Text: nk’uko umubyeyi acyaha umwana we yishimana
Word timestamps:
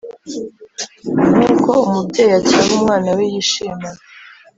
nk’uko 1.33 1.71
umubyeyi 1.87 2.33
acyaha 2.39 2.69
umwana 2.77 3.09
we 3.17 3.23
yishimana 3.33 3.99